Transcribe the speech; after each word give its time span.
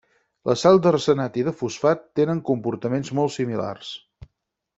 Les 0.49 0.61
sal 0.65 0.79
d'arsenat 0.85 1.37
i 1.41 1.45
de 1.49 1.53
fosfat 1.59 2.01
tenen 2.21 2.41
comportaments 2.49 3.13
molt 3.21 3.37
similars. 3.37 3.93